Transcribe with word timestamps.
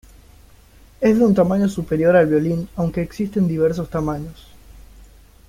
Es 0.99 1.15
de 1.19 1.23
un 1.23 1.35
tamaño 1.35 1.69
superior 1.69 2.15
al 2.15 2.25
violín, 2.25 2.67
aunque 2.75 3.03
existen 3.03 3.47
diversos 3.47 3.87
tamaños. 3.91 4.47